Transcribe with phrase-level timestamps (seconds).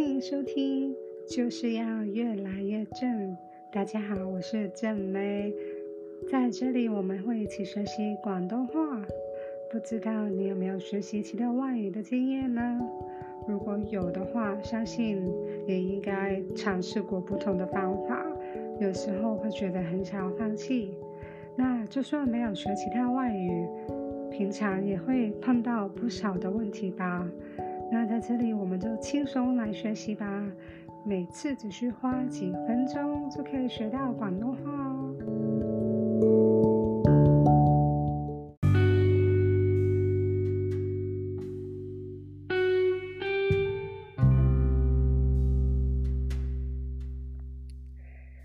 [0.00, 0.96] 欢迎收听，
[1.28, 3.36] 就是要越来越正。
[3.70, 5.52] 大家好，我是正妹，
[6.26, 8.72] 在这里我们会一起学习广东话。
[9.70, 12.80] 不知道你有没有学习其他外语的经验呢？
[13.46, 15.22] 如果有的话，相信
[15.66, 18.24] 也应该尝试过不同的方法。
[18.80, 20.94] 有时候会觉得很想要放弃。
[21.54, 23.68] 那就算没有学其他外语，
[24.30, 27.30] 平常也会碰到不少的问题吧。
[27.92, 30.26] 那在这里我们就轻松来学习吧，
[31.04, 35.16] 每次只需花几分钟就可以学到广东话哦。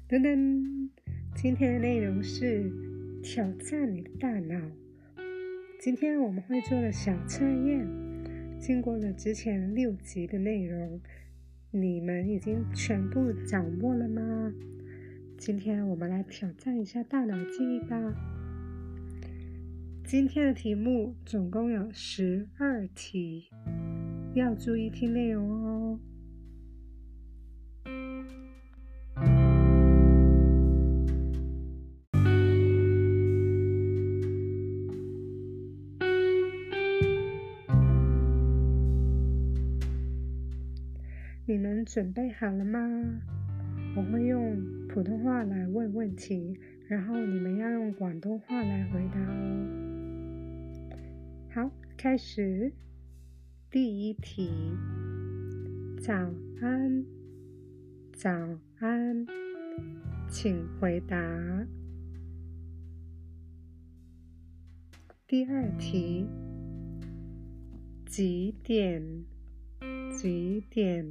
[0.10, 0.90] 噔噔，
[1.36, 2.72] 今天的内容是
[3.22, 4.60] 挑战你的大脑。
[5.80, 8.05] 今天我们会做个小测验。
[8.60, 11.00] 经过了之前六集的内容，
[11.72, 14.52] 你们已经全部掌握了吗？
[15.38, 17.98] 今天我们来挑战一下大脑记忆吧。
[20.04, 23.50] 今天的题目总共有十二题，
[24.34, 25.75] 要注意听内容哦。
[41.48, 42.80] 你们准备好了吗？
[43.96, 44.58] 我会用
[44.88, 46.58] 普通话来问问题，
[46.88, 50.96] 然后你们要用广东话来回答哦。
[51.54, 52.74] 好，开始。
[53.70, 54.50] 第一题：
[56.02, 56.14] 早
[56.62, 57.06] 安，
[58.12, 58.32] 早
[58.80, 59.28] 安，
[60.28, 61.16] 请回答。
[65.28, 66.26] 第二题：
[68.08, 69.24] 几点？
[70.12, 71.06] 几点？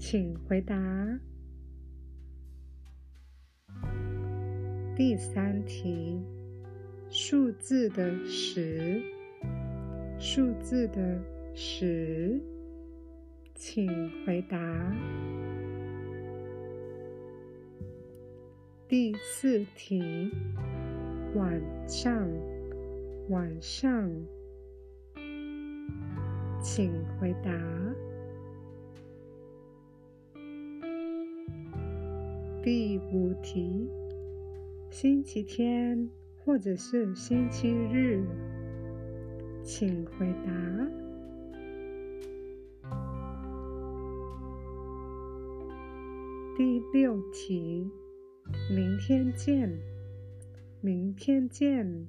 [0.00, 0.74] 请回答。
[4.96, 6.18] 第三题，
[7.10, 9.02] 数字的十，
[10.18, 11.22] 数字的
[11.54, 12.40] 十，
[13.54, 13.90] 请
[14.24, 14.58] 回答。
[18.88, 20.32] 第四题，
[21.34, 22.26] 晚上，
[23.28, 24.10] 晚上。
[26.62, 27.50] 请回答。
[32.62, 33.88] 第五题，
[34.90, 36.10] 星期天
[36.44, 38.22] 或者是星期日，
[39.64, 40.52] 请回答。
[46.54, 47.90] 第六题，
[48.70, 49.74] 明天见，
[50.82, 52.06] 明天见，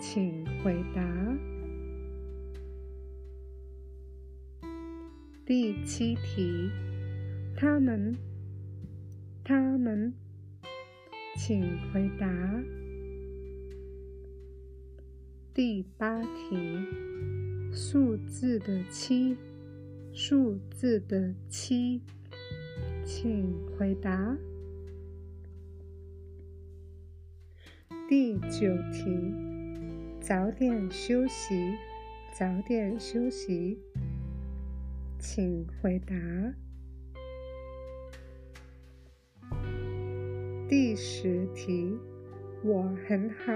[0.00, 1.38] 请回答。
[5.46, 6.68] 第七题，
[7.56, 8.12] 他们，
[9.48, 10.12] 他们，
[11.38, 12.28] 请回答。
[15.54, 16.54] 第八题，
[17.72, 19.38] 数字的七，
[20.12, 22.02] 数字的七，
[23.06, 24.36] 请回答。
[28.06, 29.32] 第九题，
[30.20, 31.72] 早点休息，
[32.38, 33.78] 早点休息。
[35.18, 36.14] 请回答。
[40.68, 41.96] 第十题，
[42.62, 43.54] 我很好，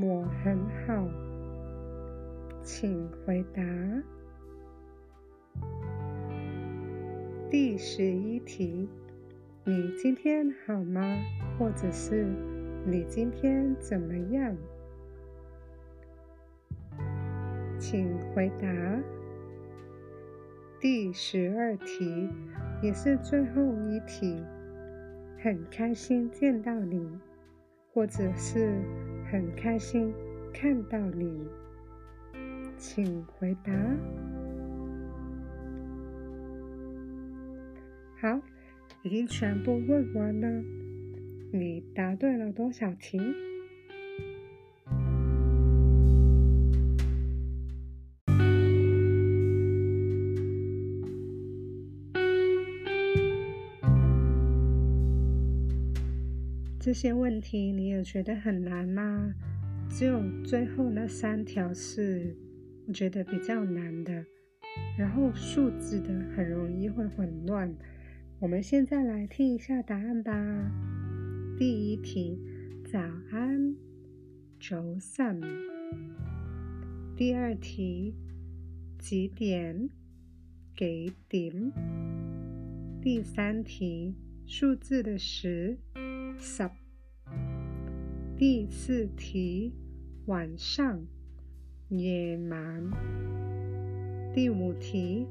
[0.00, 0.56] 我很
[0.86, 1.08] 好，
[2.62, 3.60] 请回答。
[7.50, 8.88] 第十一题，
[9.64, 11.02] 你今天好吗？
[11.58, 12.28] 或者是
[12.86, 14.56] 你今天怎么样？
[17.80, 18.68] 请回答。
[20.80, 22.28] 第十二题，
[22.80, 23.60] 也是最后
[23.90, 24.40] 一题，
[25.42, 27.04] 很开心见到你，
[27.92, 28.80] 或者是
[29.28, 30.14] 很开心
[30.54, 31.48] 看到你，
[32.76, 33.72] 请回答。
[38.20, 38.40] 好，
[39.02, 40.62] 已经全部问完了，
[41.52, 43.18] 你答对了多少题？
[56.84, 59.32] 这些问题你有觉得很难吗？
[59.88, 62.36] 只有最后那三条是
[62.88, 64.26] 我觉得比较难的，
[64.98, 67.72] 然后数字的很容易会混乱。
[68.40, 70.32] 我们现在来听一下答案吧。
[71.56, 72.36] 第一题，
[72.90, 72.98] 早
[73.30, 73.76] 安，
[74.58, 75.40] 早晨。
[77.16, 78.12] 第二题，
[78.98, 79.88] 几点？
[80.76, 81.70] 几点？
[83.00, 85.78] 第三题，数字的十，
[86.38, 86.68] 十。
[88.36, 89.72] 第四题，
[90.26, 91.06] 晚上，
[91.88, 92.90] 夜晚。
[94.34, 95.26] 第五题，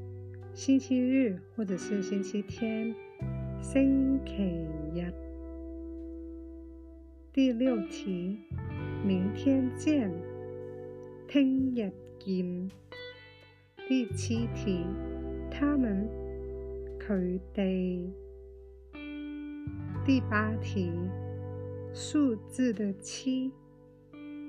[0.54, 2.96] 星期日或者是星期天，
[3.62, 4.34] 星期
[4.96, 5.14] 日。
[7.34, 8.38] 第六题，
[9.06, 10.12] 明天见，
[11.28, 12.70] 听日见。
[13.90, 14.86] 第七题，
[15.50, 16.08] 他们，
[17.00, 18.21] 佢哋。
[20.12, 20.92] 第八题，
[21.94, 23.50] 数字的七，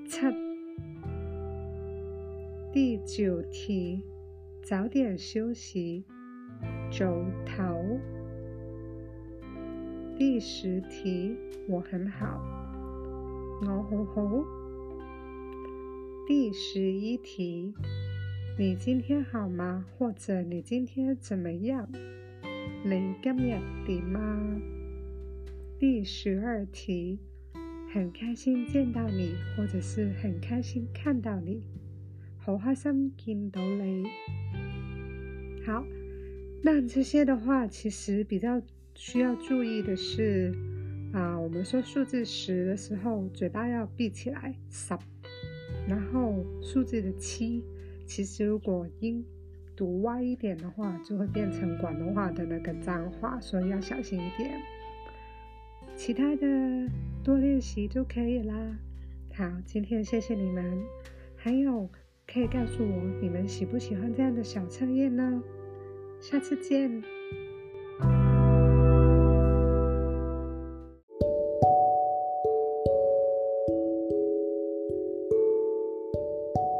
[0.05, 0.19] 七。
[2.73, 4.03] 第九题，
[4.61, 6.03] 早点休息，
[6.91, 7.05] 早
[7.45, 7.97] 唞。
[10.17, 11.37] 第十题，
[11.69, 12.41] 我很好。
[13.61, 14.45] 我好好。
[16.27, 17.73] 第十一题，
[18.59, 19.85] 你今天好吗？
[19.97, 21.87] 或者你今天怎么样？
[22.83, 24.59] 你今日点吗？
[25.85, 27.19] 第十二题，
[27.93, 31.61] 很开心见到你，或者是很开心看到你，
[32.37, 34.05] 好开心见到你。
[35.65, 35.85] 好，
[36.63, 38.61] 那这些的话，其实比较
[38.95, 40.55] 需要注意的是。
[41.11, 44.97] 啊，我们说数字十的时候，嘴巴要闭起来，十。
[45.85, 47.61] 然后数字的七，
[48.05, 49.21] 其实如果音
[49.75, 54.49] 读歪一点的话，就会变成广东话的那个脏话，所以要小心一点。
[55.95, 56.47] 其他的
[57.23, 58.77] 多练习就可以啦。
[59.35, 60.83] 好，今天谢谢你们。
[61.35, 61.89] 还有，
[62.27, 65.41] 可以告诉我你们喜不喜欢这样的小测验呢？
[66.19, 67.01] 下次见。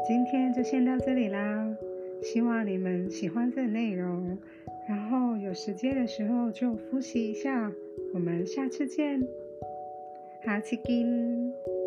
[0.06, 1.76] 今天就先到这里啦，
[2.22, 4.38] 希望你们喜欢这内容，
[4.88, 7.72] 然后有时间的时候就复习一下。
[8.14, 9.20] 我们下次见，
[10.44, 11.83] 下次见。